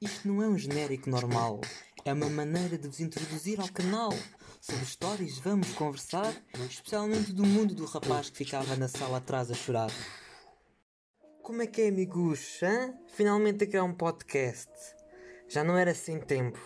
Isto 0.00 0.28
não 0.28 0.42
é 0.42 0.48
um 0.48 0.56
genérico 0.56 1.10
normal, 1.10 1.60
é 2.04 2.12
uma 2.12 2.28
maneira 2.28 2.78
de 2.78 2.88
vos 2.88 3.00
introduzir 3.00 3.60
ao 3.60 3.68
canal. 3.72 4.10
Sobre 4.60 4.84
histórias 4.84 5.38
vamos 5.38 5.72
conversar, 5.72 6.34
especialmente 6.68 7.32
do 7.32 7.44
mundo 7.44 7.74
do 7.74 7.84
rapaz 7.84 8.30
que 8.30 8.38
ficava 8.38 8.76
na 8.76 8.88
sala 8.88 9.18
atrás 9.18 9.50
a 9.50 9.54
chorar. 9.54 9.90
Como 11.42 11.62
é 11.62 11.66
que 11.66 11.82
é, 11.82 11.88
amigos? 11.88 12.60
Hã? 12.62 12.94
Finalmente 13.08 13.64
a 13.64 13.66
criar 13.66 13.84
um 13.84 13.94
podcast. 13.94 14.70
Já 15.48 15.64
não 15.64 15.76
era 15.76 15.94
sem 15.94 16.20
tempo. 16.20 16.58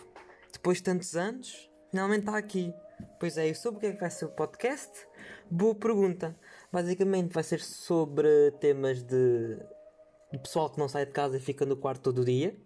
Depois 0.53 0.79
de 0.79 0.85
tantos 0.85 1.15
anos, 1.17 1.71
finalmente 1.91 2.21
está 2.21 2.37
aqui. 2.37 2.75
Pois 3.19 3.37
é, 3.39 3.49
e 3.49 3.55
sobre 3.55 3.79
o 3.79 3.81
que 3.81 3.87
é 3.87 3.93
que 3.93 4.01
vai 4.01 4.11
ser 4.11 4.25
o 4.25 4.31
podcast? 4.31 4.91
Boa 5.51 5.75
pergunta. 5.75 6.37
Basicamente 6.73 7.33
vai 7.33 7.45
ser 7.45 7.61
sobre 7.61 8.51
temas 8.61 9.03
de, 9.03 9.59
de 10.33 10.39
pessoal 10.39 10.71
que 10.71 10.79
não 10.79 10.89
sai 10.89 11.07
de 11.07 11.13
casa 11.13 11.37
e 11.37 11.41
fica 11.41 11.67
no 11.67 11.77
quarto 11.77 12.01
todo 12.01 12.25
dia. 12.25 12.57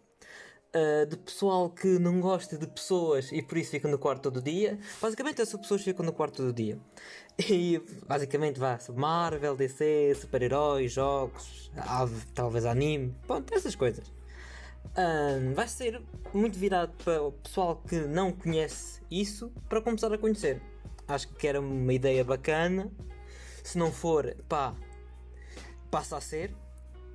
Uh, 0.74 1.07
de 1.07 1.16
pessoal 1.16 1.70
que 1.70 1.98
não 1.98 2.20
gosta 2.20 2.58
de 2.58 2.66
pessoas 2.66 3.32
e 3.32 3.40
por 3.40 3.57
isso 3.57 3.70
fica 3.70 3.88
no 3.88 3.98
quarto 3.98 4.30
todo 4.30 4.43
dia. 4.43 4.79
Basicamente, 5.00 5.40
essas 5.40 5.58
pessoas 5.58 5.82
ficam 5.82 6.04
no 6.04 6.12
quarto 6.12 6.36
todo 6.36 6.52
dia. 6.52 6.79
E 7.50 7.79
basicamente 8.07 8.58
sobre 8.80 9.02
Marvel, 9.02 9.54
DC, 9.57 10.16
super-heróis, 10.18 10.90
jogos, 10.90 11.71
talvez 12.34 12.64
anime, 12.64 13.14
pronto, 13.26 13.52
essas 13.52 13.74
coisas. 13.74 14.08
Uh, 14.86 15.54
vai 15.54 15.68
ser 15.68 16.00
muito 16.32 16.58
virado 16.58 16.94
para 17.04 17.22
o 17.22 17.32
pessoal 17.32 17.82
que 17.86 18.00
não 18.00 18.32
conhece 18.32 19.02
isso 19.10 19.52
para 19.68 19.82
começar 19.82 20.10
a 20.10 20.16
conhecer. 20.16 20.62
Acho 21.07 21.29
que 21.29 21.46
era 21.46 21.60
uma 21.60 21.93
ideia 21.93 22.24
bacana. 22.24 22.90
Se 23.62 23.76
não 23.76 23.93
for, 23.93 24.35
pá, 24.48 24.74
passa 25.90 26.16
a 26.16 26.21
ser. 26.21 26.54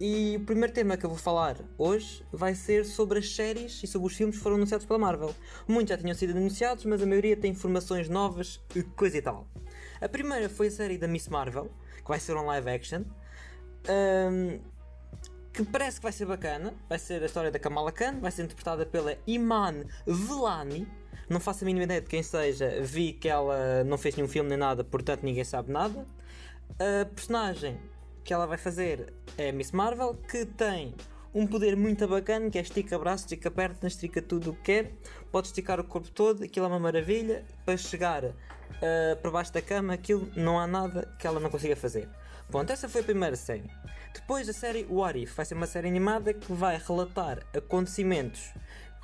E 0.03 0.35
o 0.37 0.39
primeiro 0.39 0.73
tema 0.73 0.97
que 0.97 1.05
eu 1.05 1.11
vou 1.11 1.19
falar 1.19 1.57
hoje 1.77 2.25
vai 2.33 2.55
ser 2.55 2.85
sobre 2.85 3.19
as 3.19 3.35
séries 3.35 3.83
e 3.83 3.87
sobre 3.87 4.07
os 4.07 4.15
filmes 4.15 4.35
que 4.35 4.41
foram 4.41 4.55
anunciados 4.55 4.83
pela 4.83 4.97
Marvel. 4.97 5.35
Muitos 5.67 5.91
já 5.91 5.97
tinham 5.99 6.15
sido 6.15 6.35
anunciados, 6.35 6.85
mas 6.85 7.03
a 7.03 7.05
maioria 7.05 7.37
tem 7.37 7.51
informações 7.51 8.09
novas 8.09 8.59
e 8.75 8.81
coisa 8.81 9.19
e 9.19 9.21
tal. 9.21 9.45
A 10.01 10.09
primeira 10.09 10.49
foi 10.49 10.69
a 10.69 10.71
série 10.71 10.97
da 10.97 11.07
Miss 11.07 11.27
Marvel, 11.27 11.69
que 11.97 12.07
vai 12.07 12.19
ser 12.19 12.35
um 12.35 12.47
live 12.47 12.67
action. 12.67 13.03
Um, 13.87 14.59
que 15.53 15.63
parece 15.65 15.97
que 15.97 16.03
vai 16.03 16.11
ser 16.11 16.25
bacana. 16.25 16.73
Vai 16.89 16.97
ser 16.97 17.21
a 17.21 17.27
história 17.27 17.51
da 17.51 17.59
Kamala 17.59 17.91
Khan, 17.91 18.19
vai 18.19 18.31
ser 18.31 18.41
interpretada 18.41 18.87
pela 18.87 19.15
Iman 19.27 19.85
Velani. 20.07 20.87
Não 21.29 21.39
faço 21.39 21.63
a 21.63 21.67
mínima 21.67 21.83
ideia 21.83 22.01
de 22.01 22.07
quem 22.07 22.23
seja, 22.23 22.81
vi 22.81 23.13
que 23.13 23.29
ela 23.29 23.83
não 23.83 23.99
fez 23.99 24.15
nenhum 24.15 24.27
filme 24.27 24.49
nem 24.49 24.57
nada, 24.57 24.83
portanto 24.83 25.21
ninguém 25.21 25.43
sabe 25.43 25.71
nada. 25.71 26.07
A 26.79 27.05
personagem 27.05 27.77
que 28.23 28.33
ela 28.33 28.45
vai 28.45 28.57
fazer 28.57 29.13
é 29.37 29.51
Miss 29.51 29.71
Marvel, 29.71 30.15
que 30.29 30.45
tem 30.45 30.93
um 31.33 31.47
poder 31.47 31.75
muito 31.77 32.07
bacana, 32.07 32.49
que 32.49 32.57
é 32.57 32.61
estica 32.61 32.97
braços, 32.99 33.25
estica 33.25 33.49
pernas, 33.49 33.93
estica 33.93 34.21
tudo 34.21 34.51
o 34.51 34.53
que 34.55 34.63
quer, 34.63 34.91
pode 35.31 35.47
esticar 35.47 35.79
o 35.79 35.83
corpo 35.83 36.09
todo, 36.11 36.43
aquilo 36.43 36.65
é 36.65 36.69
uma 36.69 36.79
maravilha, 36.79 37.45
para 37.65 37.77
chegar 37.77 38.23
uh, 38.25 38.33
para 39.21 39.31
baixo 39.31 39.53
da 39.53 39.61
cama, 39.61 39.93
aquilo 39.93 40.29
não 40.35 40.59
há 40.59 40.67
nada 40.67 41.13
que 41.17 41.25
ela 41.25 41.39
não 41.39 41.49
consiga 41.49 41.75
fazer. 41.75 42.09
Pronto, 42.49 42.71
essa 42.71 42.89
foi 42.89 43.01
a 43.01 43.03
primeira 43.03 43.35
série. 43.35 43.71
Depois 44.13 44.49
a 44.49 44.53
série 44.53 44.85
What 44.89 45.17
If 45.17 45.35
vai 45.35 45.45
ser 45.45 45.53
uma 45.53 45.67
série 45.67 45.87
animada 45.87 46.33
que 46.33 46.51
vai 46.51 46.77
relatar 46.77 47.39
acontecimentos 47.55 48.51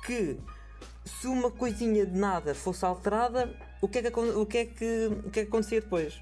que 0.04 0.38
se 1.04 1.26
uma 1.26 1.50
coisinha 1.50 2.04
de 2.04 2.16
nada 2.16 2.54
fosse 2.54 2.84
alterada, 2.84 3.50
o 3.80 3.88
que 3.88 3.98
é 3.98 4.02
que, 4.02 4.20
o 4.20 4.46
que, 4.46 4.58
é 4.58 4.64
que, 4.66 5.06
o 5.24 5.30
que, 5.30 5.40
é 5.40 5.42
que 5.44 5.48
acontecia 5.48 5.80
depois? 5.80 6.20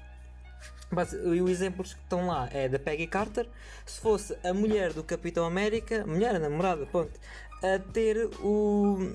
Mas 0.89 1.11
os 1.11 1.49
exemplos 1.49 1.93
que 1.93 2.01
estão 2.01 2.27
lá 2.27 2.49
é 2.51 2.69
da 2.69 2.79
Peggy 2.79 3.07
Carter. 3.07 3.47
Se 3.85 3.99
fosse 3.99 4.37
a 4.43 4.53
mulher 4.53 4.93
do 4.93 5.03
Capitão 5.03 5.45
América, 5.45 6.05
mulher, 6.05 6.35
a 6.35 6.39
namorada, 6.39 6.85
ponto, 6.85 7.19
a 7.61 7.79
ter 7.91 8.29
o, 8.41 9.13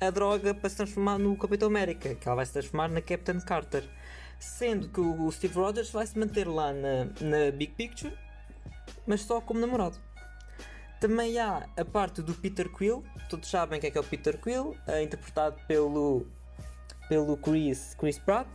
a 0.00 0.10
droga 0.10 0.52
para 0.54 0.68
se 0.68 0.76
transformar 0.76 1.18
no 1.18 1.36
Capitão 1.36 1.68
América, 1.68 2.14
que 2.14 2.26
ela 2.26 2.36
vai 2.36 2.46
se 2.46 2.52
transformar 2.52 2.88
na 2.88 3.00
Captain 3.00 3.40
Carter. 3.40 3.84
Sendo 4.38 4.88
que 4.88 5.00
o 5.00 5.30
Steve 5.30 5.54
Rogers 5.54 5.90
vai 5.90 6.06
se 6.06 6.18
manter 6.18 6.48
lá 6.48 6.72
na, 6.72 7.04
na 7.20 7.50
Big 7.52 7.72
Picture, 7.74 8.12
mas 9.06 9.20
só 9.22 9.40
como 9.40 9.60
namorado. 9.60 9.96
Também 11.00 11.38
há 11.38 11.68
a 11.76 11.84
parte 11.84 12.22
do 12.22 12.34
Peter 12.34 12.68
Quill, 12.68 13.04
todos 13.30 13.48
sabem 13.48 13.78
quem 13.78 13.88
é 13.88 13.90
que 13.90 13.98
é 13.98 14.00
o 14.00 14.04
Peter 14.04 14.38
Quill, 14.38 14.76
é 14.86 15.02
interpretado 15.02 15.56
pelo, 15.68 16.26
pelo 17.08 17.36
Chris, 17.36 17.94
Chris 17.98 18.18
Pratt 18.18 18.48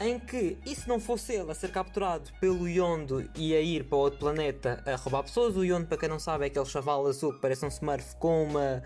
em 0.00 0.18
que, 0.18 0.58
e 0.64 0.74
se 0.74 0.88
não 0.88 0.98
fosse 0.98 1.34
ele 1.34 1.50
a 1.50 1.54
ser 1.54 1.70
capturado 1.70 2.30
pelo 2.40 2.66
Yondo 2.66 3.28
e 3.36 3.54
a 3.54 3.60
ir 3.60 3.84
para 3.84 3.98
outro 3.98 4.18
planeta 4.18 4.82
a 4.86 4.96
roubar 4.96 5.22
pessoas, 5.22 5.56
o 5.56 5.62
Yondo, 5.62 5.86
para 5.86 5.98
quem 5.98 6.08
não 6.08 6.18
sabe, 6.18 6.44
é 6.44 6.46
aquele 6.46 6.64
chaval 6.64 7.06
azul 7.06 7.34
que 7.34 7.40
parece 7.40 7.66
um 7.66 7.68
Smurf 7.68 8.16
com 8.16 8.44
uma 8.44 8.82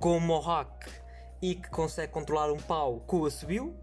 com 0.00 0.16
um 0.16 0.20
mohawk 0.20 0.90
e 1.40 1.54
que 1.54 1.70
consegue 1.70 2.12
controlar 2.12 2.52
um 2.52 2.56
pau 2.56 3.00
com 3.06 3.20
o 3.20 3.26
assobio, 3.26 3.76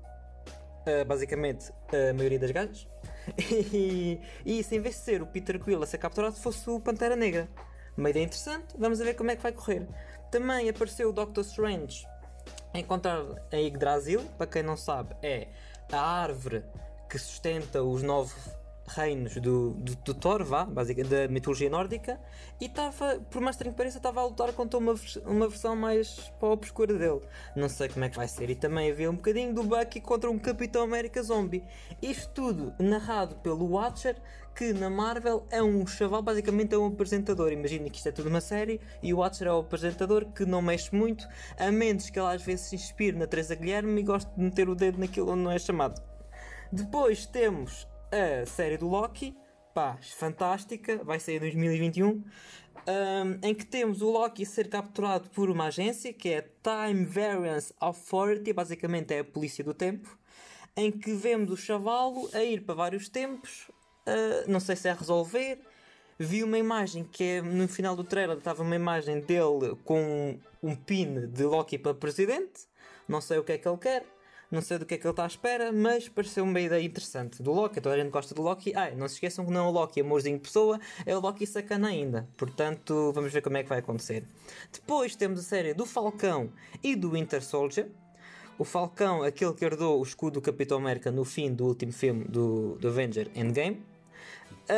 uh, 0.86 1.06
basicamente 1.08 1.72
a 1.90 2.14
maioria 2.14 2.38
das 2.38 2.52
gajas. 2.52 2.88
e, 4.46 4.64
se 4.64 4.76
em 4.76 4.80
vez 4.82 4.96
de 4.96 5.02
ser 5.02 5.22
o 5.22 5.26
Peter 5.26 5.58
Quill 5.58 5.82
a 5.82 5.86
ser 5.86 5.98
capturado, 5.98 6.36
fosse 6.36 6.70
o 6.70 6.80
Pantera 6.80 7.16
Negra. 7.16 7.48
Uma 7.96 8.10
ideia 8.10 8.26
interessante, 8.26 8.76
vamos 8.78 9.00
ver 9.00 9.14
como 9.14 9.32
é 9.32 9.36
que 9.36 9.42
vai 9.42 9.54
correr. 9.54 9.88
Também 10.30 10.68
apareceu 10.68 11.10
o 11.10 11.14
Doctor 11.14 11.44
Strange 11.46 12.06
encontrado 12.74 13.40
em 13.52 13.68
Yggdrasil, 13.68 14.22
para 14.38 14.48
quem 14.48 14.64
não 14.64 14.76
sabe, 14.76 15.16
é 15.22 15.48
a 15.94 16.02
árvore 16.02 16.64
que 17.10 17.18
sustenta 17.18 17.84
os 17.84 18.02
nove 18.04 18.34
reinos 18.88 19.36
do, 19.36 19.72
do, 19.72 19.96
do 19.96 20.14
Thor, 20.14 20.44
vá, 20.44 20.66
da 20.66 21.28
mitologia 21.30 21.70
nórdica, 21.70 22.20
e 22.60 22.66
estava, 22.66 23.20
por 23.30 23.42
mais 23.42 23.56
estranho 23.56 23.74
que 23.74 23.78
pareça, 23.78 23.98
estava 23.98 24.22
a 24.22 24.26
lutar 24.26 24.52
contra 24.54 24.78
uma, 24.78 24.96
uma 25.26 25.48
versão 25.48 25.76
mais 25.76 26.32
pop 26.40 26.54
obscura 26.54 26.94
dele. 26.98 27.22
Não 27.56 27.68
sei 27.68 27.90
como 27.90 28.06
é 28.06 28.10
que 28.10 28.16
vai 28.16 28.28
ser. 28.28 28.50
E 28.50 28.56
também 28.56 28.92
havia 28.92 29.10
um 29.10 29.16
bocadinho 29.16 29.54
do 29.54 29.64
Bucky 29.64 30.00
contra 30.00 30.30
um 30.30 30.38
Capitão 30.38 30.84
América 30.84 31.22
zombie. 31.22 31.64
Isto 32.02 32.30
tudo 32.34 32.74
narrado 32.80 33.36
pelo 33.38 33.66
Watcher, 33.66 34.16
que 34.56 34.72
na 34.72 34.90
Marvel 34.90 35.46
é 35.50 35.64
um 35.64 35.86
chaval, 35.88 36.22
basicamente 36.22 36.74
é 36.76 36.78
um 36.78 36.88
apresentador. 36.88 37.52
Imagina 37.52 37.90
que 37.90 37.98
isto 37.98 38.10
é 38.10 38.12
tudo 38.12 38.30
uma 38.30 38.42
série 38.42 38.80
e 39.02 39.14
o 39.14 39.18
Watcher 39.18 39.48
é 39.48 39.54
o 39.54 39.60
apresentador 39.60 40.26
que 40.26 40.46
não 40.46 40.62
mexe 40.62 40.96
muito, 40.96 41.28
a 41.58 41.72
menos 41.72 42.10
que 42.10 42.20
ela 42.20 42.34
às 42.34 42.44
vezes 42.44 42.68
se 42.68 42.76
inspire 42.76 43.18
na 43.18 43.26
Teresa 43.26 43.56
Guilherme 43.56 44.02
e 44.02 44.04
goste 44.04 44.32
de 44.36 44.44
meter 44.44 44.70
o 44.70 44.76
dedo 44.76 45.00
naquilo 45.00 45.32
onde 45.32 45.42
não 45.42 45.52
é 45.52 45.58
chamado. 45.58 46.02
Depois 46.72 47.26
temos 47.26 47.88
a 48.14 48.46
série 48.46 48.78
do 48.78 48.88
Loki, 48.88 49.36
pá, 49.74 49.98
fantástica, 50.02 51.04
vai 51.04 51.20
sair 51.20 51.38
em 51.38 51.40
2021, 51.40 52.10
um, 52.10 52.24
em 53.42 53.56
que 53.56 53.66
temos 53.66 54.02
o 54.02 54.12
Loki 54.12 54.46
ser 54.46 54.70
capturado 54.70 55.30
por 55.32 55.50
uma 55.50 55.66
agência 55.66 56.14
que 56.14 56.30
é 56.30 56.42
Time 56.42 57.06
Variance 57.06 57.74
Authority, 57.80 58.54
basicamente 58.54 59.14
é 59.14 59.20
a 59.20 59.24
polícia 59.24 59.64
do 59.64 59.74
tempo, 59.74 60.16
em 60.76 60.92
que 60.92 61.14
vemos 61.14 61.52
o 61.52 61.58
chavalo 61.58 62.30
a 62.34 62.44
ir 62.44 62.62
para 62.62 62.76
vários 62.76 63.10
tempos, 63.10 63.70
uh, 64.08 64.50
não 64.50 64.60
sei 64.60 64.76
se 64.76 64.88
é 64.88 64.94
resolver. 64.94 65.60
Vi 66.20 66.44
uma 66.44 66.60
imagem 66.60 67.04
que 67.04 67.24
é 67.24 67.42
no 67.42 67.68
final 67.68 67.96
do 67.96 68.04
trailer 68.04 68.38
estava 68.38 68.62
uma 68.62 68.76
imagem 68.76 69.20
dele 69.20 69.76
com 69.84 70.38
um 70.62 70.76
pin 70.76 71.28
de 71.28 71.44
Loki 71.44 71.80
para 71.80 71.94
presidente. 71.94 72.68
Não 73.08 73.20
sei 73.20 73.40
o 73.40 73.44
que 73.44 73.54
é 73.54 73.58
que 73.58 73.68
ele 73.68 73.78
quer. 73.78 74.06
Não 74.54 74.62
sei 74.62 74.78
do 74.78 74.86
que 74.86 74.94
é 74.94 74.98
que 75.00 75.08
ele 75.08 75.10
está 75.10 75.24
à 75.24 75.26
espera, 75.26 75.72
mas 75.72 76.08
pareceu 76.08 76.44
uma 76.44 76.62
ideia 76.62 76.86
interessante. 76.86 77.42
Do 77.42 77.52
Loki, 77.52 77.82
toda 77.82 77.96
a 77.96 77.98
gente 77.98 78.12
gosta 78.12 78.36
do 78.36 78.44
Loki. 78.44 78.72
Ai, 78.76 78.96
não 78.96 79.08
se 79.08 79.16
esqueçam 79.16 79.44
que 79.44 79.52
não 79.52 79.66
é 79.66 79.68
o 79.68 79.72
Loki 79.72 80.00
amorzinho 80.00 80.40
pessoa, 80.40 80.80
é 81.08 81.18
o 81.18 81.20
Loki 81.20 81.48
sacana 81.48 81.88
ainda. 81.88 82.30
Portanto, 82.38 83.12
vamos 83.16 83.34
ver 83.34 83.42
como 83.42 83.58
é 83.58 83.64
que 83.64 83.70
vai 83.70 83.80
acontecer. 83.80 84.24
Depois 84.72 85.16
temos 85.16 85.40
a 85.40 85.42
série 85.42 85.74
do 85.74 85.88
Falcão 85.88 86.52
e 86.84 86.96
do 86.96 87.14
Winter 87.14 87.44
Soldier. 87.44 87.90
O 88.60 88.64
Falcão, 88.64 89.24
aquele 89.24 89.56
que 89.56 89.66
herdou 89.66 90.00
o 90.00 90.04
escudo 90.04 90.36
do 90.36 90.42
Capitão 90.44 90.78
América 90.78 91.10
no 91.10 91.26
fim 91.26 91.52
do 91.52 91.66
último 91.66 91.92
filme 91.92 92.24
do, 92.26 92.76
do 92.76 92.88
Avenger 92.90 93.32
Endgame, 93.34 93.82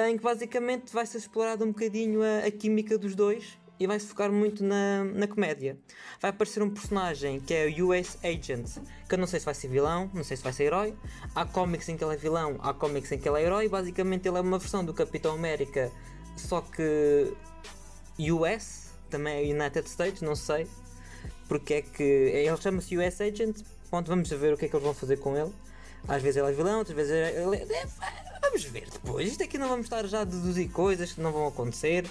em 0.07 0.17
que 0.17 0.23
basicamente 0.23 0.93
vai 0.93 1.05
ser 1.05 1.17
explorado 1.17 1.65
um 1.65 1.73
bocadinho 1.73 2.23
a, 2.23 2.47
a 2.47 2.51
química 2.51 2.97
dos 2.97 3.13
dois 3.13 3.57
e 3.79 3.87
vai 3.87 3.99
se 3.99 4.07
focar 4.07 4.31
muito 4.31 4.63
na, 4.63 5.03
na 5.03 5.27
comédia. 5.27 5.77
Vai 6.21 6.31
aparecer 6.31 6.63
um 6.63 6.69
personagem 6.69 7.39
que 7.39 7.53
é 7.53 7.67
o 7.67 7.89
US 7.89 8.17
Agent, 8.23 8.77
que 9.07 9.15
eu 9.15 9.17
não 9.17 9.27
sei 9.27 9.39
se 9.39 9.45
vai 9.45 9.53
ser 9.53 9.67
vilão, 9.67 10.09
não 10.13 10.23
sei 10.23 10.37
se 10.37 10.43
vai 10.43 10.53
ser 10.53 10.65
herói. 10.65 10.93
Há 11.33 11.45
cómics 11.45 11.89
em 11.89 11.97
que 11.97 12.03
ele 12.03 12.13
é 12.13 12.17
vilão, 12.17 12.57
há 12.61 12.73
cómics 12.73 13.11
em 13.11 13.19
que 13.19 13.27
ele 13.27 13.41
é 13.41 13.45
herói. 13.45 13.67
Basicamente, 13.67 14.27
ele 14.27 14.37
é 14.37 14.41
uma 14.41 14.59
versão 14.59 14.83
do 14.83 14.93
Capitão 14.93 15.33
América, 15.33 15.91
só 16.35 16.61
que 16.61 17.33
US, 18.19 18.91
também 19.09 19.49
é 19.49 19.53
United 19.53 19.87
States, 19.89 20.21
não 20.21 20.35
sei 20.35 20.67
porque 21.47 21.75
é 21.75 21.81
que. 21.81 22.03
Ele 22.03 22.57
chama-se 22.57 22.97
US 22.97 23.21
Agent. 23.21 23.61
Pronto, 23.89 24.07
vamos 24.07 24.29
ver 24.29 24.53
o 24.53 24.57
que 24.57 24.65
é 24.65 24.67
que 24.67 24.75
eles 24.75 24.83
vão 24.83 24.93
fazer 24.93 25.17
com 25.17 25.37
ele. 25.37 25.53
Às 26.07 26.21
vezes 26.21 26.37
ele 26.37 26.51
é 26.51 26.53
vilão, 26.53 26.79
outras 26.79 26.95
vezes 26.95 27.11
ele 27.11 27.57
é. 27.57 28.24
Vamos 28.55 28.71
ver 28.71 28.87
depois. 28.89 29.29
Isto 29.29 29.43
aqui 29.43 29.57
não 29.57 29.67
vamos 29.67 29.85
estar 29.85 30.07
já 30.07 30.21
a 30.21 30.23
deduzir 30.23 30.71
coisas 30.71 31.11
que 31.11 31.19
não 31.19 31.33
vão 31.33 31.45
acontecer. 31.45 32.09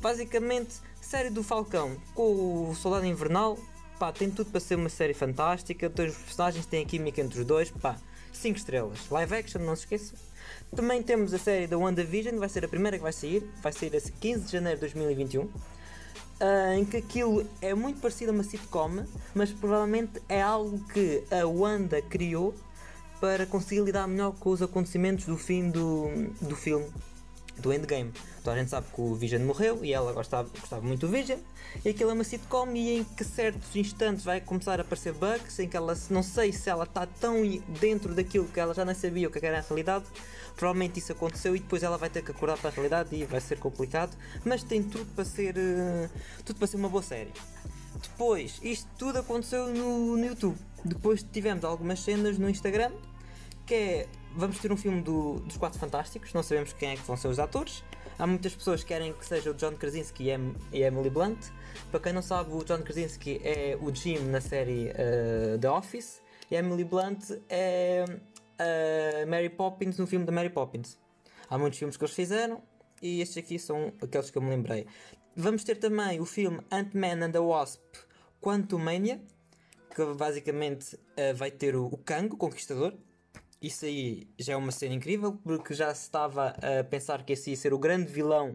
Basicamente, 0.00 0.74
série 1.00 1.30
do 1.30 1.44
Falcão 1.44 1.96
com 2.12 2.70
o 2.70 2.74
Soldado 2.74 3.06
Invernal, 3.06 3.56
pá, 3.96 4.10
tem 4.10 4.28
tudo 4.28 4.50
para 4.50 4.58
ser 4.58 4.74
uma 4.74 4.88
série 4.88 5.14
fantástica. 5.14 5.88
Todos 5.88 6.16
os 6.16 6.22
personagens 6.24 6.66
têm 6.66 6.82
a 6.82 6.84
química 6.84 7.20
entre 7.20 7.38
os 7.38 7.46
dois, 7.46 7.70
pá, 7.70 7.96
5 8.32 8.58
estrelas. 8.58 8.98
Live 9.08 9.32
action, 9.32 9.60
não 9.60 9.76
se 9.76 9.82
esqueçam. 9.82 10.18
Também 10.74 11.04
temos 11.04 11.32
a 11.32 11.38
série 11.38 11.68
da 11.68 11.78
WandaVision, 11.78 12.36
vai 12.36 12.48
ser 12.48 12.64
a 12.64 12.68
primeira 12.68 12.96
que 12.96 13.04
vai 13.04 13.12
sair, 13.12 13.48
vai 13.62 13.72
sair 13.72 13.94
a 13.96 14.00
15 14.00 14.40
de 14.40 14.50
janeiro 14.50 14.78
de 14.78 14.80
2021. 14.80 15.42
uh, 16.40 16.72
em 16.76 16.84
que 16.84 16.96
aquilo 16.96 17.46
é 17.62 17.74
muito 17.74 18.00
parecido 18.00 18.32
a 18.32 18.34
uma 18.34 18.42
sitcom, 18.42 19.04
mas 19.32 19.52
provavelmente 19.52 20.20
é 20.28 20.42
algo 20.42 20.80
que 20.88 21.22
a 21.30 21.46
Wanda 21.46 22.02
criou 22.02 22.54
para 23.20 23.46
conseguir 23.46 23.82
lidar 23.82 24.06
melhor 24.06 24.32
com 24.32 24.50
os 24.50 24.62
acontecimentos 24.62 25.26
do 25.26 25.36
fim 25.36 25.70
do, 25.70 26.08
do 26.40 26.56
filme, 26.56 26.86
do 27.58 27.72
Endgame. 27.72 28.12
Então 28.40 28.52
a 28.52 28.56
gente 28.56 28.70
sabe 28.70 28.86
que 28.94 29.00
o 29.00 29.14
Vision 29.14 29.42
morreu 29.42 29.84
e 29.84 29.92
ela 29.92 30.12
gostava, 30.12 30.48
gostava 30.48 30.82
muito 30.82 31.00
do 31.00 31.08
Vision. 31.08 31.38
E 31.84 31.88
aquilo 31.88 32.10
é 32.10 32.14
uma 32.14 32.24
sitcom 32.24 32.68
e 32.74 32.98
em 32.98 33.04
que 33.04 33.24
certos 33.24 33.74
instantes 33.74 34.24
vai 34.24 34.40
começar 34.40 34.78
a 34.78 34.82
aparecer 34.82 35.12
bugs 35.12 35.58
em 35.58 35.68
que 35.68 35.76
ela 35.76 35.96
não 36.10 36.22
sei 36.22 36.52
se 36.52 36.70
ela 36.70 36.84
está 36.84 37.06
tão 37.06 37.42
dentro 37.80 38.14
daquilo 38.14 38.46
que 38.46 38.60
ela 38.60 38.72
já 38.72 38.84
não 38.84 38.94
sabia 38.94 39.28
o 39.28 39.30
que 39.30 39.44
era 39.44 39.58
a 39.58 39.62
realidade. 39.62 40.04
Provavelmente 40.54 40.98
isso 40.98 41.12
aconteceu 41.12 41.54
e 41.56 41.58
depois 41.58 41.82
ela 41.82 41.98
vai 41.98 42.08
ter 42.08 42.22
que 42.22 42.30
acordar 42.30 42.56
para 42.56 42.70
a 42.70 42.72
realidade 42.72 43.14
e 43.14 43.24
vai 43.24 43.40
ser 43.40 43.58
complicado. 43.58 44.16
Mas 44.44 44.62
tem 44.62 44.82
tudo 44.82 45.06
para 45.14 45.24
ser 45.24 45.56
uh, 45.56 46.10
tudo 46.44 46.58
para 46.58 46.66
ser 46.66 46.76
uma 46.76 46.88
boa 46.88 47.02
série. 47.02 47.32
Depois, 48.00 48.60
isto 48.62 48.88
tudo 48.98 49.18
aconteceu 49.18 49.68
no, 49.68 50.16
no 50.16 50.24
YouTube. 50.24 50.56
Depois 50.86 51.22
tivemos 51.22 51.64
algumas 51.64 52.00
cenas 52.00 52.38
no 52.38 52.48
Instagram 52.48 52.92
que 53.66 53.74
é 53.74 54.06
vamos 54.36 54.58
ter 54.58 54.70
um 54.70 54.76
filme 54.76 55.02
do, 55.02 55.40
dos 55.40 55.56
Quatro 55.56 55.78
Fantásticos, 55.78 56.32
não 56.32 56.42
sabemos 56.42 56.72
quem 56.72 56.90
é 56.90 56.96
que 56.96 57.02
vão 57.02 57.16
ser 57.16 57.28
os 57.28 57.38
atores. 57.38 57.82
Há 58.18 58.26
muitas 58.26 58.54
pessoas 58.54 58.82
que 58.82 58.88
querem 58.88 59.12
que 59.12 59.26
seja 59.26 59.50
o 59.50 59.54
John 59.54 59.72
Krasinski 59.72 60.30
e 60.72 60.82
Emily 60.82 61.10
Blunt. 61.10 61.38
Para 61.90 62.00
quem 62.00 62.12
não 62.12 62.22
sabe, 62.22 62.52
o 62.52 62.64
John 62.64 62.82
Krasinski 62.82 63.40
é 63.44 63.76
o 63.80 63.94
Jim 63.94 64.18
na 64.30 64.40
série 64.40 64.90
uh, 64.90 65.58
The 65.58 65.70
Office 65.70 66.22
e 66.50 66.56
a 66.56 66.60
Emily 66.60 66.84
Blunt 66.84 67.30
é 67.48 68.04
a 68.58 69.26
Mary 69.26 69.50
Poppins 69.50 69.98
no 69.98 70.06
filme 70.06 70.24
da 70.24 70.32
Mary 70.32 70.50
Poppins. 70.50 70.96
Há 71.50 71.58
muitos 71.58 71.78
filmes 71.78 71.96
que 71.96 72.04
eles 72.04 72.14
fizeram 72.14 72.62
e 73.02 73.20
estes 73.20 73.36
aqui 73.38 73.58
são 73.58 73.92
aqueles 74.00 74.30
que 74.30 74.38
eu 74.38 74.42
me 74.42 74.50
lembrei. 74.50 74.86
Vamos 75.34 75.64
ter 75.64 75.76
também 75.76 76.20
o 76.20 76.24
filme 76.24 76.60
Ant-Man 76.70 77.26
and 77.26 77.32
the 77.32 77.40
Wasp 77.40 77.82
Quantumania, 78.40 79.20
que 79.96 80.14
basicamente 80.14 80.94
uh, 80.94 81.34
vai 81.34 81.50
ter 81.50 81.74
o, 81.74 81.86
o 81.86 81.96
Kang, 81.96 82.34
o 82.34 82.36
Conquistador, 82.36 82.92
isso 83.62 83.86
aí 83.86 84.28
já 84.38 84.52
é 84.52 84.56
uma 84.56 84.70
cena 84.70 84.94
incrível, 84.94 85.38
porque 85.42 85.72
já 85.72 85.92
se 85.94 86.02
estava 86.02 86.48
a 86.48 86.84
pensar 86.84 87.24
que 87.24 87.32
esse 87.32 87.48
ia 87.48 87.56
ser 87.56 87.72
o 87.72 87.78
grande 87.78 88.12
vilão 88.12 88.54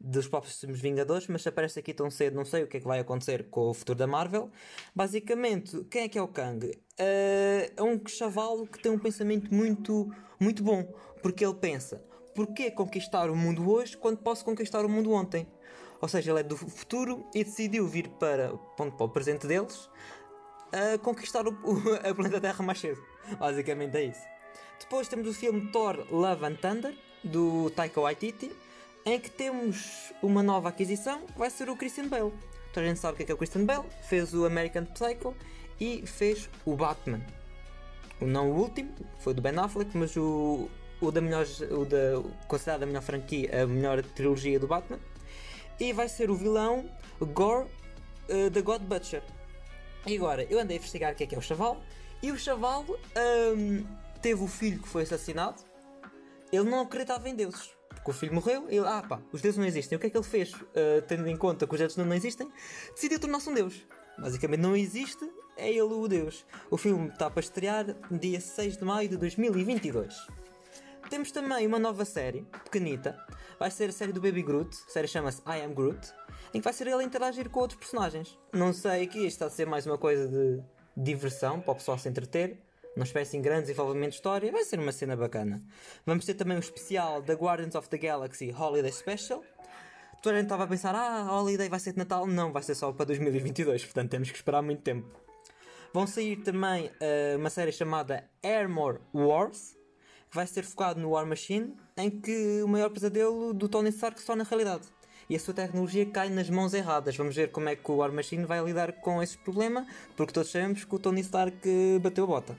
dos 0.00 0.26
próximos 0.26 0.80
Vingadores, 0.80 1.28
mas 1.28 1.46
aparece 1.46 1.78
aqui 1.78 1.94
tão 1.94 2.10
cedo, 2.10 2.34
não 2.34 2.44
sei 2.44 2.64
o 2.64 2.66
que 2.66 2.78
é 2.78 2.80
que 2.80 2.86
vai 2.86 2.98
acontecer 2.98 3.48
com 3.48 3.70
o 3.70 3.74
futuro 3.74 3.96
da 3.96 4.06
Marvel. 4.08 4.50
Basicamente, 4.92 5.84
quem 5.84 6.02
é 6.02 6.08
que 6.08 6.18
é 6.18 6.22
o 6.22 6.26
Kang? 6.26 6.66
Uh, 6.66 6.72
é 6.98 7.82
um 7.82 8.00
chavalo 8.04 8.66
que 8.66 8.82
tem 8.82 8.90
um 8.90 8.98
pensamento 8.98 9.54
muito, 9.54 10.12
muito 10.40 10.64
bom, 10.64 10.82
porque 11.22 11.44
ele 11.44 11.54
pensa: 11.54 12.04
porquê 12.34 12.72
conquistar 12.72 13.30
o 13.30 13.36
mundo 13.36 13.70
hoje 13.70 13.96
quando 13.96 14.18
posso 14.18 14.44
conquistar 14.44 14.84
o 14.84 14.88
mundo 14.88 15.12
ontem? 15.12 15.46
Ou 16.00 16.08
seja, 16.08 16.32
ele 16.32 16.40
é 16.40 16.42
do 16.42 16.56
futuro 16.56 17.24
e 17.32 17.44
decidiu 17.44 17.86
vir 17.86 18.08
para, 18.18 18.58
para 18.76 19.04
o 19.04 19.08
presente 19.08 19.46
deles 19.46 19.88
a 20.72 20.98
conquistar 20.98 21.46
o, 21.46 21.50
o, 21.50 21.94
a 21.94 22.14
planeta 22.14 22.40
Terra 22.40 22.64
mais 22.64 22.80
cedo. 22.80 23.02
Basicamente 23.38 23.96
é 23.96 24.04
isso. 24.04 24.22
Depois 24.80 25.06
temos 25.06 25.28
o 25.28 25.34
filme 25.34 25.68
Thor 25.70 26.06
Love 26.10 26.44
and 26.44 26.56
Thunder, 26.56 26.94
do 27.22 27.70
Taika 27.70 28.00
Waititi, 28.00 28.50
em 29.04 29.20
que 29.20 29.30
temos 29.30 30.12
uma 30.22 30.42
nova 30.42 30.68
aquisição, 30.68 31.22
vai 31.36 31.50
ser 31.50 31.68
o 31.68 31.76
Christian 31.76 32.08
Bale. 32.08 32.32
Toda 32.72 32.86
a 32.86 32.88
gente 32.88 33.00
sabe 33.00 33.14
o 33.14 33.16
que 33.16 33.22
é, 33.22 33.26
que 33.26 33.32
é 33.32 33.34
o 33.34 33.38
Christian 33.38 33.64
Bale, 33.64 33.84
fez 34.08 34.34
o 34.34 34.44
American 34.44 34.84
Psycho 34.86 35.36
e 35.80 36.06
fez 36.06 36.48
o 36.64 36.74
Batman. 36.74 37.20
Não 38.20 38.50
o 38.50 38.56
último, 38.56 38.92
foi 39.18 39.34
do 39.34 39.42
Ben 39.42 39.58
Affleck, 39.58 39.96
mas 39.96 40.16
o, 40.16 40.68
o 41.00 41.10
da 41.10 41.20
melhor, 41.20 41.44
o 41.70 41.84
da, 41.84 42.22
considerado 42.46 42.84
a 42.84 42.86
melhor 42.86 43.02
franquia, 43.02 43.62
a 43.62 43.66
melhor 43.66 44.02
trilogia 44.02 44.58
do 44.58 44.66
Batman. 44.66 44.98
E 45.80 45.92
vai 45.92 46.08
ser 46.08 46.30
o 46.30 46.36
vilão 46.36 46.88
Gore 47.20 47.66
uh, 48.28 48.50
The 48.50 48.62
God 48.62 48.82
Butcher. 48.82 49.22
E 50.06 50.16
agora, 50.16 50.44
eu 50.50 50.58
andei 50.58 50.76
a 50.76 50.80
investigar 50.80 51.12
o 51.12 51.16
que 51.16 51.24
é 51.24 51.26
que 51.26 51.34
é 51.34 51.38
o 51.38 51.42
Chaval, 51.42 51.80
e 52.22 52.30
o 52.30 52.38
Chaval 52.38 52.84
um, 53.56 53.86
teve 54.20 54.42
o 54.42 54.46
filho 54.46 54.80
que 54.80 54.88
foi 54.88 55.02
assassinado, 55.02 55.62
ele 56.52 56.68
não 56.68 56.80
acreditava 56.80 57.28
em 57.28 57.34
deuses. 57.34 57.70
Porque 57.88 58.10
o 58.10 58.14
filho 58.14 58.34
morreu, 58.34 58.66
ele, 58.68 58.86
ah 58.86 59.02
pá, 59.08 59.20
os 59.32 59.40
deuses 59.40 59.58
não 59.58 59.64
existem. 59.64 59.96
O 59.96 60.00
que 60.00 60.08
é 60.08 60.10
que 60.10 60.16
ele 60.16 60.24
fez, 60.24 60.52
uh, 60.52 61.02
tendo 61.06 61.28
em 61.28 61.36
conta 61.36 61.66
que 61.66 61.72
os 61.72 61.78
deuses 61.78 61.96
não 61.96 62.12
existem? 62.12 62.50
Decidiu 62.94 63.20
tornar-se 63.20 63.48
um 63.48 63.54
deus. 63.54 63.86
Basicamente 64.18 64.60
não 64.60 64.76
existe, 64.76 65.28
é 65.56 65.70
ele 65.70 65.82
o 65.82 66.08
deus. 66.08 66.44
O 66.70 66.76
filme 66.76 67.08
está 67.08 67.30
para 67.30 67.40
estrear 67.40 67.86
dia 68.10 68.40
6 68.40 68.76
de 68.76 68.84
maio 68.84 69.08
de 69.08 69.16
2022. 69.16 70.14
Temos 71.08 71.30
também 71.30 71.66
uma 71.66 71.78
nova 71.78 72.04
série, 72.04 72.42
pequenita. 72.64 73.16
Vai 73.58 73.70
ser 73.70 73.90
a 73.90 73.92
série 73.92 74.12
do 74.12 74.20
Baby 74.20 74.42
Groot. 74.42 74.76
A 74.88 74.90
série 74.90 75.06
chama-se 75.06 75.40
I 75.46 75.62
Am 75.62 75.74
Groot. 75.74 76.12
Em 76.54 76.58
que 76.58 76.64
vai 76.64 76.72
ser 76.72 76.86
ele 76.86 77.02
interagir 77.02 77.48
com 77.48 77.60
outros 77.60 77.78
personagens. 77.78 78.38
Não 78.52 78.72
sei 78.72 79.04
aqui, 79.04 79.18
isto 79.18 79.28
está 79.28 79.46
a 79.46 79.50
ser 79.50 79.66
mais 79.66 79.86
uma 79.86 79.98
coisa 79.98 80.28
de 80.28 80.62
diversão 80.96 81.60
para 81.60 81.72
o 81.72 81.74
pessoal 81.76 81.98
se 81.98 82.08
entreter 82.08 82.58
não 82.96 83.04
espécie 83.04 83.36
em 83.36 83.42
grandes 83.42 83.68
desenvolvimento 83.68 84.10
de 84.10 84.16
história, 84.16 84.52
vai 84.52 84.64
ser 84.64 84.78
uma 84.78 84.92
cena 84.92 85.16
bacana. 85.16 85.60
Vamos 86.04 86.26
ter 86.26 86.34
também 86.34 86.56
um 86.56 86.60
especial 86.60 87.22
da 87.22 87.34
Guardians 87.34 87.74
of 87.74 87.88
the 87.88 87.96
Galaxy 87.96 88.52
Holiday 88.52 88.92
Special. 88.92 89.42
Toda 90.22 90.36
a 90.36 90.38
gente 90.38 90.46
estava 90.46 90.64
a 90.64 90.66
pensar, 90.66 90.94
ah, 90.94 91.22
a 91.22 91.40
Holiday 91.40 91.68
vai 91.68 91.80
ser 91.80 91.92
de 91.92 91.98
Natal. 91.98 92.26
Não, 92.26 92.52
vai 92.52 92.62
ser 92.62 92.74
só 92.74 92.92
para 92.92 93.06
2022, 93.06 93.84
portanto 93.84 94.10
temos 94.10 94.30
que 94.30 94.36
esperar 94.36 94.62
muito 94.62 94.82
tempo. 94.82 95.08
Vão 95.92 96.06
sair 96.06 96.36
também 96.36 96.86
uh, 96.86 97.38
uma 97.38 97.50
série 97.50 97.72
chamada 97.72 98.28
Armor 98.42 99.00
Wars, 99.12 99.76
que 100.30 100.36
vai 100.36 100.46
ser 100.46 100.62
focado 100.64 101.00
no 101.00 101.10
War 101.10 101.26
Machine, 101.26 101.74
em 101.96 102.10
que 102.10 102.62
o 102.62 102.68
maior 102.68 102.90
pesadelo 102.90 103.52
do 103.52 103.68
Tony 103.68 103.90
Stark 103.90 104.20
se 104.20 104.26
torna 104.26 104.44
realidade. 104.44 104.86
E 105.28 105.36
a 105.36 105.40
sua 105.40 105.54
tecnologia 105.54 106.04
cai 106.06 106.28
nas 106.28 106.50
mãos 106.50 106.74
erradas. 106.74 107.16
Vamos 107.16 107.34
ver 107.34 107.50
como 107.50 107.68
é 107.68 107.76
que 107.76 107.90
o 107.90 107.96
War 107.96 108.12
Machine 108.12 108.44
vai 108.44 108.62
lidar 108.62 108.92
com 108.94 109.22
esse 109.22 109.38
problema, 109.38 109.86
porque 110.16 110.32
todos 110.32 110.50
sabemos 110.50 110.84
que 110.84 110.94
o 110.94 110.98
Tony 110.98 111.20
Stark 111.20 111.58
bateu 112.00 112.24
a 112.24 112.26
bota. 112.26 112.56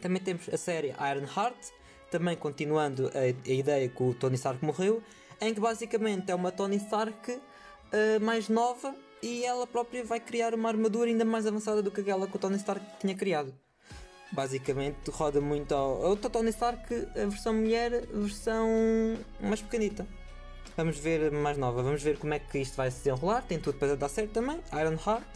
Também 0.00 0.20
temos 0.22 0.48
a 0.52 0.56
série 0.56 0.88
Iron 0.88 1.26
Heart, 1.36 1.56
também 2.10 2.36
continuando 2.36 3.10
a, 3.14 3.20
a 3.20 3.52
ideia 3.52 3.88
que 3.88 4.02
o 4.02 4.14
Tony 4.14 4.34
Stark 4.34 4.64
morreu, 4.64 5.02
em 5.40 5.52
que 5.54 5.60
basicamente 5.60 6.30
é 6.30 6.34
uma 6.34 6.52
Tony 6.52 6.76
Stark 6.76 7.32
uh, 7.32 7.40
mais 8.20 8.48
nova 8.48 8.94
e 9.22 9.44
ela 9.44 9.66
própria 9.66 10.04
vai 10.04 10.20
criar 10.20 10.54
uma 10.54 10.68
armadura 10.68 11.08
ainda 11.08 11.24
mais 11.24 11.46
avançada 11.46 11.82
do 11.82 11.90
que 11.90 12.02
aquela 12.02 12.26
que 12.26 12.36
o 12.36 12.38
Tony 12.38 12.56
Stark 12.56 12.84
tinha 13.00 13.14
criado. 13.14 13.54
Basicamente 14.32 15.10
roda 15.10 15.40
muito 15.40 15.74
ao. 15.74 16.00
Outra 16.02 16.28
Tony 16.28 16.50
Stark, 16.50 16.92
a 16.92 17.26
versão 17.26 17.54
mulher, 17.54 18.06
versão 18.06 18.68
mais 19.40 19.62
pequenita. 19.62 20.06
Vamos 20.76 20.98
ver 20.98 21.30
mais 21.30 21.56
nova, 21.56 21.82
vamos 21.82 22.02
ver 22.02 22.18
como 22.18 22.34
é 22.34 22.38
que 22.40 22.58
isto 22.58 22.76
vai 22.76 22.90
se 22.90 22.98
desenrolar. 22.98 23.42
Tem 23.42 23.60
tudo 23.60 23.78
para 23.78 23.96
dar 23.96 24.08
certo 24.08 24.32
também. 24.32 24.60
Iron 24.72 24.98
Heart. 25.06 25.26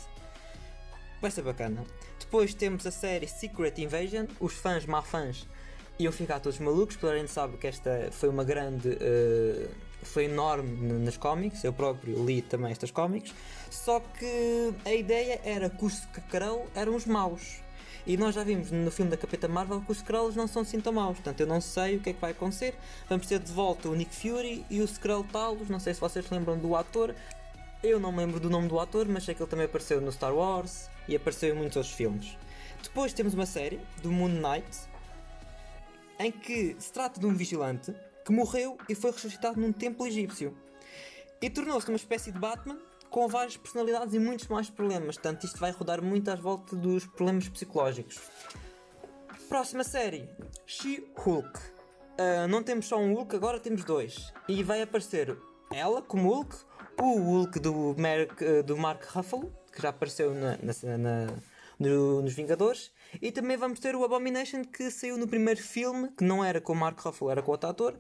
Vai 1.21 1.31
ser 1.31 1.43
bacana. 1.43 1.85
Depois 2.19 2.55
temos 2.55 2.85
a 2.87 2.91
série 2.91 3.29
Secret 3.29 3.79
Invasion. 3.79 4.27
Os 4.41 4.55
fãs, 4.55 4.85
má 4.85 5.01
fãs, 5.01 5.47
iam 5.99 6.13
ficar 6.13 6.41
todos 6.41 6.59
malucos, 6.59 6.97
gente 7.01 7.31
sabe 7.31 7.57
que 7.57 7.67
esta 7.69 8.09
foi 8.11 8.29
uma 8.29 8.45
grande. 8.45 8.89
Uh, 8.89 9.69
foi 10.03 10.25
enorme 10.25 10.93
nas 11.05 11.17
cómics. 11.17 11.63
Eu 11.63 11.73
próprio 11.73 12.25
li 12.25 12.43
também 12.43 12.73
estas 12.73 12.91
cómics. 12.91 13.33
Só 13.71 14.01
que 14.01 14.75
a 14.85 14.93
ideia 14.93 15.41
era 15.45 15.71
que 15.71 15.85
os 15.85 16.03
Skrull 16.17 16.67
eram 16.75 16.97
os 16.97 17.07
maus. 17.07 17.61
E 18.09 18.17
nós 18.17 18.35
já 18.35 18.43
vimos 18.43 18.71
no 18.71 18.91
filme 18.91 19.11
da 19.11 19.19
Capitã 19.19 19.49
Marvel 19.49 19.83
que 19.83 19.93
os 19.93 19.99
Skrulls 19.99 20.35
não 20.35 20.49
são 20.49 20.63
assim 20.63 20.81
tão 20.81 20.95
maus. 20.95 21.19
Portanto, 21.19 21.41
eu 21.41 21.47
não 21.47 21.61
sei 21.61 21.97
o 21.97 22.01
que 22.01 22.09
é 22.09 22.13
que 22.15 22.21
vai 22.21 22.31
acontecer. 22.31 22.75
Vamos 23.07 23.27
ter 23.27 23.39
de 23.39 23.53
volta 23.53 23.87
o 23.87 23.95
Nick 23.95 24.17
Fury 24.17 24.65
e 24.71 24.81
o 24.81 24.85
Skrull 24.87 25.25
Talos. 25.25 25.69
Não 25.69 25.79
sei 25.79 25.93
se 25.93 26.01
vocês 26.01 26.29
lembram 26.31 26.59
do 26.59 26.75
ator. 26.75 27.15
Eu 27.83 28.01
não 28.01 28.11
me 28.11 28.17
lembro 28.17 28.41
do 28.41 28.49
nome 28.49 28.67
do 28.67 28.81
ator, 28.81 29.07
mas 29.07 29.25
sei 29.25 29.35
que 29.35 29.43
ele 29.43 29.51
também 29.51 29.67
apareceu 29.67 30.01
no 30.01 30.11
Star 30.11 30.35
Wars 30.35 30.89
e 31.07 31.15
apareceu 31.15 31.55
em 31.55 31.59
muitos 31.59 31.77
outros 31.77 31.95
filmes. 31.95 32.35
Depois 32.83 33.13
temos 33.13 33.35
uma 33.35 33.45
série 33.45 33.79
do 34.03 34.11
Moon 34.11 34.29
Knight 34.29 34.89
em 36.19 36.33
que 36.33 36.77
se 36.79 36.91
trata 36.91 37.21
de 37.21 37.27
um 37.27 37.35
vigilante 37.35 37.95
que 38.25 38.33
morreu 38.33 38.79
e 38.89 38.95
foi 38.95 39.11
ressuscitado 39.11 39.61
num 39.61 39.71
templo 39.71 40.07
egípcio 40.07 40.57
e 41.43 41.51
tornou-se 41.51 41.87
uma 41.89 41.97
espécie 41.97 42.33
de 42.33 42.39
Batman 42.39 42.79
com 43.11 43.29
várias 43.29 43.57
personalidades 43.57 44.15
e 44.15 44.19
muitos 44.19 44.49
mais 44.49 44.69
problemas. 44.71 45.17
Portanto, 45.17 45.45
isto 45.45 45.59
vai 45.59 45.71
rodar 45.71 46.03
muito 46.03 46.31
às 46.31 46.41
voltas 46.41 46.79
dos 46.79 47.07
problemas 47.07 47.49
psicológicos. 47.49 48.19
Próxima 49.49 49.85
série: 49.85 50.29
She-Hulk. 50.67 51.59
Uh, 52.19 52.49
não 52.49 52.63
temos 52.63 52.87
só 52.87 52.99
um 52.99 53.15
Hulk, 53.15 53.37
agora 53.37 53.61
temos 53.61 53.85
dois. 53.85 54.33
E 54.49 54.63
vai 54.63 54.83
aparecer 54.83 55.39
ela 55.73 56.03
como 56.03 56.29
Hulk, 56.29 56.57
o 57.01 57.19
Hulk 57.19 57.61
do, 57.61 57.91
uh, 57.93 58.63
do 58.65 58.77
Mark 58.77 59.05
Ruffalo 59.05 59.53
que 59.79 59.83
já 59.83 59.91
apareceu 59.91 60.35
na, 60.35 60.59
na, 60.59 60.99
na 60.99 61.27
no, 61.79 62.21
nos 62.21 62.35
Vingadores. 62.35 62.91
E 63.23 63.31
também 63.31 63.57
vamos 63.57 63.79
ter 63.79 63.95
o 63.95 64.05
Abomination 64.05 64.65
que 64.65 64.91
saiu 64.91 65.17
no 65.17 65.29
primeiro 65.29 65.63
filme, 65.63 66.11
que 66.11 66.25
não 66.25 66.45
era 66.45 66.61
com 66.61 66.73
o 66.73 66.77
Mark 66.77 66.99
Ruffalo, 66.99 67.31
era 67.31 67.43
com 67.43 67.53
outro 67.53 67.71
ator, 67.71 67.99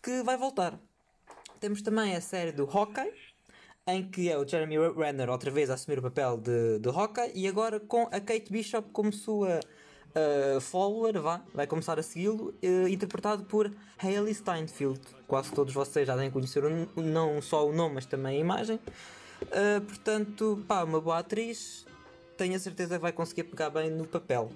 que 0.00 0.22
vai 0.22 0.36
voltar. 0.36 0.78
Temos 1.58 1.82
também 1.82 2.14
a 2.14 2.20
série 2.20 2.52
do 2.52 2.64
Hawkeye, 2.64 3.12
em 3.86 4.02
que 4.02 4.28
é 4.28 4.36
o 4.36 4.46
Jeremy 4.46 4.76
Renner 4.96 5.30
outra 5.30 5.50
vez 5.50 5.70
a 5.70 5.74
assumir 5.74 6.00
o 6.00 6.02
papel 6.02 6.36
de, 6.38 6.80
de 6.80 6.88
Hawkeye 6.88 7.30
e 7.34 7.46
agora 7.46 7.78
com 7.78 8.02
a 8.10 8.20
Kate 8.20 8.50
Bishop 8.50 8.90
como 8.90 9.12
sua 9.12 9.60
uh, 9.60 10.60
follower, 10.60 11.20
vá, 11.20 11.40
vai 11.54 11.68
começar 11.68 11.96
a 11.96 12.02
segui-lo, 12.02 12.52
uh, 12.62 12.88
interpretado 12.88 13.44
por 13.44 13.70
Hailey 13.98 14.34
Steinfeld. 14.34 15.00
Quase 15.28 15.52
todos 15.52 15.72
vocês 15.72 16.04
já 16.04 16.16
devem 16.16 16.32
conhecer 16.32 16.64
não 16.96 17.40
só 17.40 17.68
o 17.68 17.72
nome, 17.72 17.94
mas 17.96 18.06
também 18.06 18.38
a 18.38 18.40
imagem. 18.40 18.80
Uh, 19.42 19.80
portanto, 19.82 20.64
pá, 20.66 20.82
uma 20.82 21.00
boa 21.00 21.18
atriz, 21.18 21.86
tenho 22.36 22.56
a 22.56 22.58
certeza 22.58 22.96
que 22.96 23.02
vai 23.02 23.12
conseguir 23.12 23.44
pegar 23.44 23.70
bem 23.70 23.88
no 23.88 24.04
papel. 24.04 24.50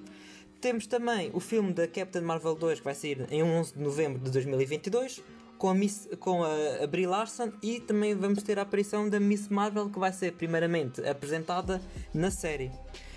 Temos 0.60 0.88
também 0.88 1.30
o 1.32 1.38
filme 1.38 1.72
da 1.72 1.86
Captain 1.86 2.22
Marvel 2.22 2.56
2 2.56 2.80
que 2.80 2.84
vai 2.84 2.94
sair 2.94 3.26
em 3.30 3.42
11 3.44 3.74
de 3.74 3.80
novembro 3.80 4.18
de 4.18 4.30
2022 4.30 5.22
com 5.60 5.68
a, 5.68 5.74
Miss, 5.74 6.08
com 6.18 6.42
a, 6.42 6.82
a 6.82 6.86
Brie 6.86 7.06
Larson 7.06 7.52
e 7.62 7.80
também 7.80 8.14
vamos 8.14 8.42
ter 8.42 8.58
a 8.58 8.62
aparição 8.62 9.10
da 9.10 9.20
Miss 9.20 9.48
Marvel 9.48 9.90
que 9.90 9.98
vai 9.98 10.10
ser 10.10 10.32
primeiramente 10.32 11.06
apresentada 11.06 11.82
na 12.14 12.30
série. 12.30 12.72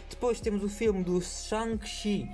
Depois 0.09 0.41
temos 0.41 0.61
o 0.61 0.67
filme 0.67 1.05
do 1.05 1.21
Shang-Chi 1.21 2.29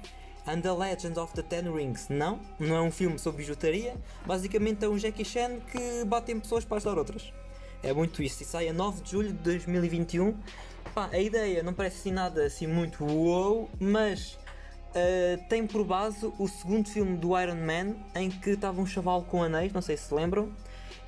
and 0.48 0.62
the 0.62 0.72
Legend 0.72 1.20
of 1.20 1.32
the 1.36 1.44
Ten 1.44 1.72
Rings. 1.72 2.08
Não, 2.10 2.40
não 2.60 2.76
é 2.76 2.82
um 2.82 2.90
filme 2.90 3.20
sobre 3.20 3.44
bijutaria, 3.44 3.96
basicamente 4.26 4.84
é 4.84 4.90
um 4.90 4.98
Jackie 4.98 5.24
Chan 5.24 5.60
que 5.72 6.04
bate 6.06 6.32
em 6.32 6.40
pessoas 6.40 6.66
para 6.66 6.78
ajudar 6.78 6.98
outras. 6.98 7.32
É 7.84 7.94
muito 7.94 8.24
isso. 8.24 8.42
E 8.42 8.48
sai 8.48 8.68
a 8.68 8.74
9 8.74 9.04
de 9.04 9.12
julho 9.12 9.32
de 9.32 9.44
2021. 9.44 10.36
Pá, 10.96 11.08
a 11.12 11.20
ideia 11.20 11.62
não 11.62 11.72
parece 11.72 12.00
assim 12.00 12.12
nada 12.12 12.48
assim 12.48 12.66
muito 12.66 13.06
wow, 13.06 13.70
mas 13.80 14.40
uh, 14.90 15.50
tem 15.50 15.66
por 15.66 15.84
base 15.84 16.32
o 16.38 16.48
segundo 16.48 16.90
filme 16.90 17.18
do 17.18 17.40
Iron 17.40 17.56
Man 17.56 17.96
em 18.16 18.30
que 18.30 18.52
estava 18.52 18.82
um 18.82 18.86
chaval 18.86 19.24
com 19.24 19.44
anéis, 19.44 19.74
não 19.74 19.82
sei 19.82 19.98
se 19.98 20.14
lembram. 20.14 20.52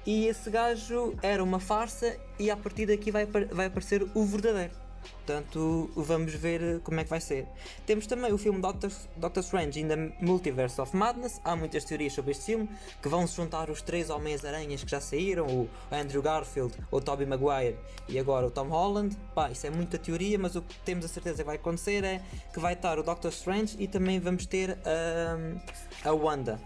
E 0.06 0.26
esse 0.26 0.50
gajo 0.50 1.16
era 1.22 1.44
uma 1.44 1.60
farsa 1.60 2.18
e 2.40 2.50
a 2.50 2.58
partir 2.58 2.88
daqui 2.88 3.12
vai, 3.12 3.26
vai 3.26 3.68
aparecer 3.68 4.06
o 4.16 4.26
verdadeiro. 4.26 4.81
Portanto, 5.02 5.90
vamos 5.96 6.34
ver 6.34 6.80
como 6.82 7.00
é 7.00 7.04
que 7.04 7.10
vai 7.10 7.22
ser. 7.22 7.48
Temos 7.86 8.08
também 8.08 8.34
o 8.34 8.38
filme 8.38 8.60
Doctor, 8.60 8.92
Doctor 9.16 9.44
Strange 9.44 9.80
in 9.80 9.88
the 9.88 9.96
Multiverse 10.20 10.80
of 10.82 10.96
Madness. 10.96 11.40
Há 11.44 11.56
muitas 11.56 11.84
teorias 11.84 12.14
sobre 12.14 12.32
este 12.32 12.46
filme 12.46 12.70
que 13.02 13.08
vão 13.08 13.26
se 13.26 13.36
juntar 13.36 13.70
os 13.70 13.82
três 13.82 14.10
Homens-Aranhas 14.10 14.84
que 14.84 14.92
já 14.92 15.00
saíram: 15.00 15.48
o 15.48 15.70
Andrew 15.92 16.22
Garfield, 16.22 16.74
o 16.90 17.00
Tobey 17.00 17.26
Maguire 17.26 17.78
e 18.10 18.20
agora 18.20 18.48
o 18.48 18.52
Tom 18.52 18.68
Holland. 18.68 19.16
Pá, 19.34 19.50
isso 19.52 19.66
é 19.68 19.70
muita 19.70 19.98
teoria, 19.98 20.38
mas 20.38 20.56
o 20.56 20.62
que 20.62 20.76
temos 20.80 21.06
a 21.06 21.08
certeza 21.08 21.38
que 21.38 21.44
vai 21.44 21.56
acontecer 21.56 22.04
é 22.04 22.22
que 22.54 22.60
vai 22.60 22.74
estar 22.74 23.00
o 23.00 23.04
Doctor 23.04 23.32
Strange 23.32 23.76
e 23.80 23.88
também 23.88 24.20
vamos 24.20 24.46
ter 24.46 24.78
um, 24.78 25.60
a 26.04 26.14
Wanda. 26.14 26.60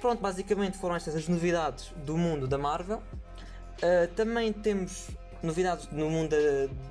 Pronto, 0.00 0.20
basicamente 0.20 0.76
foram 0.76 0.96
estas 0.96 1.14
as 1.14 1.28
novidades 1.28 1.92
do 2.04 2.16
mundo 2.16 2.46
da 2.46 2.58
Marvel. 2.58 3.02
Uh, 3.76 4.12
também 4.14 4.52
temos 4.52 5.08
novidades 5.42 5.88
no 5.90 6.10
mundo 6.10 6.36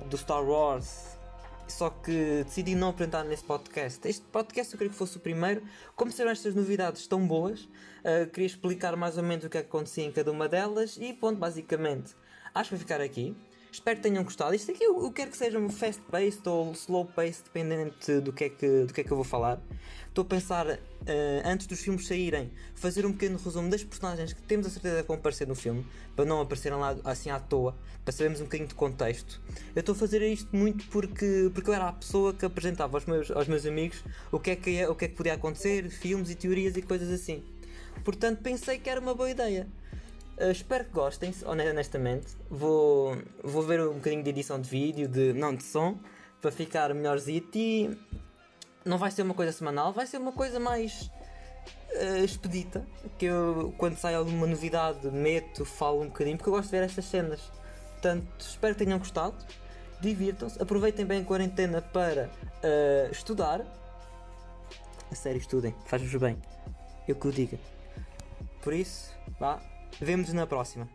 do 0.08 0.16
Star 0.16 0.44
Wars. 0.44 1.16
Só 1.68 1.90
que 1.90 2.44
decidi 2.44 2.74
não 2.76 2.90
apresentar 2.90 3.24
neste 3.24 3.44
podcast. 3.44 4.06
Este 4.06 4.24
podcast 4.26 4.72
eu 4.72 4.78
queria 4.78 4.92
que 4.92 4.96
fosse 4.98 5.16
o 5.16 5.20
primeiro. 5.20 5.62
Como 5.96 6.12
serão 6.12 6.30
estas 6.30 6.54
novidades 6.54 7.06
tão 7.08 7.26
boas, 7.26 7.62
uh, 7.62 8.30
queria 8.32 8.46
explicar 8.46 8.94
mais 8.96 9.16
ou 9.16 9.24
menos 9.24 9.44
o 9.44 9.50
que 9.50 9.58
é 9.58 9.62
que 9.62 9.68
acontecia 9.68 10.04
em 10.04 10.12
cada 10.12 10.30
uma 10.30 10.48
delas. 10.48 10.96
E 10.96 11.12
ponto, 11.12 11.38
basicamente, 11.38 12.14
acho 12.54 12.70
que 12.70 12.76
vai 12.76 12.78
ficar 12.78 13.00
aqui. 13.00 13.36
Espero 13.70 13.96
que 13.96 14.02
tenham 14.02 14.24
gostado. 14.24 14.54
Isto 14.54 14.70
aqui 14.70 14.84
eu, 14.84 15.10
quero 15.12 15.30
que 15.30 15.36
seja 15.36 15.58
um 15.58 15.68
fast-paced 15.68 16.48
ou 16.48 16.72
slow-paced, 16.72 17.44
dependente 17.44 18.20
do 18.20 18.32
que, 18.32 18.44
é 18.44 18.48
que, 18.48 18.84
do 18.84 18.92
que 18.92 19.00
é 19.00 19.04
que 19.04 19.10
eu 19.10 19.16
vou 19.16 19.24
falar. 19.24 19.60
Estou 20.08 20.22
a 20.22 20.24
pensar, 20.24 20.66
uh, 20.66 20.78
antes 21.44 21.66
dos 21.66 21.80
filmes 21.80 22.06
saírem, 22.06 22.50
fazer 22.74 23.04
um 23.04 23.12
pequeno 23.12 23.36
resumo 23.36 23.68
das 23.68 23.84
personagens 23.84 24.32
que 24.32 24.40
temos 24.42 24.66
a 24.66 24.70
certeza 24.70 25.02
que 25.02 25.08
vão 25.08 25.16
aparecer 25.16 25.46
no 25.46 25.54
filme, 25.54 25.86
para 26.14 26.24
não 26.24 26.40
aparecerem 26.40 26.78
lá 26.78 26.96
assim 27.04 27.28
à 27.28 27.38
toa, 27.38 27.76
para 28.02 28.12
sabermos 28.12 28.40
um 28.40 28.44
bocadinho 28.44 28.68
de 28.68 28.74
contexto. 28.74 29.42
Eu 29.74 29.80
estou 29.80 29.94
a 29.94 29.98
fazer 29.98 30.22
isto 30.22 30.54
muito 30.56 30.86
porque, 30.86 31.50
porque 31.52 31.68
eu 31.68 31.74
era 31.74 31.88
a 31.88 31.92
pessoa 31.92 32.32
que 32.32 32.46
apresentava 32.46 32.96
aos 32.96 33.04
meus, 33.04 33.30
aos 33.30 33.46
meus 33.46 33.66
amigos 33.66 34.02
o 34.32 34.40
que, 34.40 34.52
é 34.52 34.56
que, 34.56 34.86
o 34.86 34.94
que 34.94 35.04
é 35.04 35.08
que 35.08 35.14
podia 35.14 35.34
acontecer, 35.34 35.90
filmes 35.90 36.30
e 36.30 36.34
teorias 36.34 36.76
e 36.76 36.82
coisas 36.82 37.10
assim. 37.10 37.44
Portanto, 38.04 38.40
pensei 38.42 38.78
que 38.78 38.88
era 38.88 39.00
uma 39.00 39.14
boa 39.14 39.30
ideia. 39.30 39.66
Uh, 40.38 40.50
espero 40.50 40.84
que 40.84 40.90
gostem, 40.90 41.32
honestamente. 41.46 42.36
Vou, 42.50 43.16
vou 43.42 43.62
ver 43.62 43.80
um 43.80 43.94
bocadinho 43.94 44.22
de 44.22 44.30
edição 44.30 44.60
de 44.60 44.68
vídeo, 44.68 45.08
de, 45.08 45.32
não 45.32 45.54
de 45.54 45.62
som, 45.62 45.98
para 46.40 46.50
ficar 46.52 46.92
melhorzito 46.92 47.56
e 47.56 47.98
não 48.84 48.98
vai 48.98 49.10
ser 49.10 49.22
uma 49.22 49.34
coisa 49.34 49.50
semanal, 49.50 49.92
vai 49.92 50.06
ser 50.06 50.18
uma 50.18 50.32
coisa 50.32 50.60
mais 50.60 51.10
uh, 51.94 52.24
expedita. 52.24 52.86
Que 53.18 53.26
eu, 53.26 53.74
quando 53.78 53.96
sai 53.96 54.14
alguma 54.14 54.46
novidade, 54.46 55.10
meto, 55.10 55.64
falo 55.64 56.02
um 56.02 56.06
bocadinho, 56.06 56.36
porque 56.36 56.50
eu 56.50 56.54
gosto 56.54 56.66
de 56.66 56.76
ver 56.76 56.84
estas 56.84 57.06
cenas. 57.06 57.40
Portanto, 57.92 58.26
espero 58.38 58.74
que 58.74 58.84
tenham 58.84 58.98
gostado. 58.98 59.34
Divirtam-se, 60.00 60.60
aproveitem 60.62 61.06
bem 61.06 61.22
a 61.22 61.24
quarentena 61.24 61.80
para 61.80 62.30
uh, 62.62 63.10
estudar. 63.10 63.62
A 65.10 65.14
sério, 65.14 65.38
estudem, 65.38 65.74
faz-vos 65.86 66.20
bem. 66.20 66.36
Eu 67.08 67.16
que 67.16 67.26
o 67.26 67.32
diga. 67.32 67.58
Por 68.60 68.74
isso, 68.74 69.14
vá, 69.38 69.60
Vemo-nos 70.00 70.32
na 70.32 70.46
próxima. 70.46 70.88